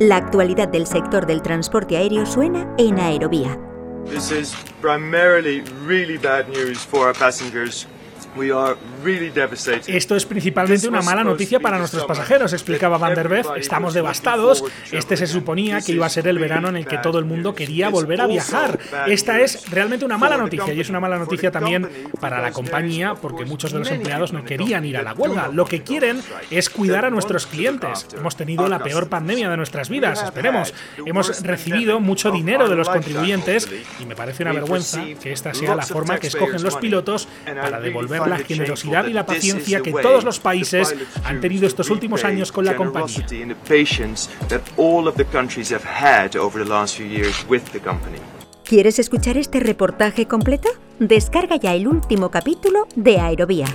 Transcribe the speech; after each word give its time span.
La 0.00 0.16
actualidad 0.16 0.68
del 0.68 0.86
sector 0.86 1.26
del 1.26 1.42
transporte 1.42 1.98
aéreo 1.98 2.24
suena 2.24 2.74
en 2.78 2.98
Aerovía. 2.98 3.58
This 4.06 4.32
is 4.32 4.56
primarily 4.80 5.60
really 5.86 6.16
bad 6.16 6.48
news 6.48 6.78
for 6.78 7.06
our 7.06 7.12
passengers. 7.12 7.86
Esto 9.86 10.16
es 10.16 10.26
principalmente 10.26 10.88
una 10.88 11.02
mala 11.02 11.24
noticia 11.24 11.60
para 11.60 11.78
nuestros 11.78 12.04
pasajeros, 12.04 12.52
explicaba 12.52 12.98
Van 12.98 13.14
der 13.14 13.28
Beef. 13.28 13.46
Estamos 13.56 13.94
devastados. 13.94 14.64
Este 14.92 15.16
se 15.16 15.26
suponía 15.26 15.80
que 15.80 15.92
iba 15.92 16.06
a 16.06 16.08
ser 16.08 16.28
el 16.28 16.38
verano 16.38 16.68
en 16.68 16.76
el 16.76 16.86
que 16.86 16.98
todo 16.98 17.18
el 17.18 17.24
mundo 17.24 17.54
quería 17.54 17.88
volver 17.88 18.20
a 18.20 18.26
viajar. 18.26 18.78
Esta 19.06 19.40
es 19.40 19.70
realmente 19.70 20.04
una 20.04 20.18
mala 20.18 20.36
noticia 20.36 20.72
y 20.72 20.80
es 20.80 20.90
una 20.90 21.00
mala 21.00 21.18
noticia 21.18 21.50
también 21.50 21.88
para 22.20 22.40
la 22.40 22.52
compañía 22.52 23.14
porque 23.14 23.44
muchos 23.44 23.72
de 23.72 23.80
los 23.80 23.90
empleados 23.90 24.32
no 24.32 24.44
querían 24.44 24.84
ir 24.84 24.96
a 24.96 25.02
la 25.02 25.12
huelga. 25.14 25.48
Lo 25.48 25.64
que 25.64 25.82
quieren 25.82 26.22
es 26.50 26.70
cuidar 26.70 27.04
a 27.04 27.10
nuestros 27.10 27.46
clientes. 27.46 28.06
Hemos 28.16 28.36
tenido 28.36 28.68
la 28.68 28.78
peor 28.80 29.08
pandemia 29.08 29.50
de 29.50 29.56
nuestras 29.56 29.88
vidas, 29.88 30.22
esperemos. 30.22 30.74
Hemos 31.04 31.42
recibido 31.42 32.00
mucho 32.00 32.30
dinero 32.30 32.68
de 32.68 32.76
los 32.76 32.88
contribuyentes 32.88 33.68
y 33.98 34.06
me 34.06 34.14
parece 34.14 34.42
una 34.42 34.52
vergüenza 34.52 35.04
que 35.20 35.32
esta 35.32 35.54
sea 35.54 35.74
la 35.74 35.82
forma 35.82 36.18
que 36.18 36.28
escogen 36.28 36.62
los 36.62 36.76
pilotos 36.76 37.28
para 37.44 37.80
devolver 37.80 38.19
la 38.26 38.38
generosidad 38.38 39.06
y 39.06 39.12
la 39.12 39.26
paciencia 39.26 39.80
que 39.80 39.92
todos 39.92 40.24
los 40.24 40.40
países 40.40 40.94
han 41.24 41.40
tenido 41.40 41.66
estos 41.66 41.90
últimos 41.90 42.24
años 42.24 42.52
con 42.52 42.64
la 42.64 42.76
compañía. 42.76 43.26
¿Quieres 48.64 48.98
escuchar 48.98 49.36
este 49.36 49.60
reportaje 49.60 50.26
completo? 50.26 50.68
Descarga 51.00 51.56
ya 51.56 51.74
el 51.74 51.88
último 51.88 52.30
capítulo 52.30 52.86
de 52.94 53.18
Aerovía. 53.18 53.66